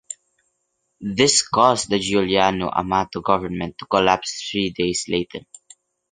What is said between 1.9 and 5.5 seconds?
the Giuliano Amato government to collapse three days later.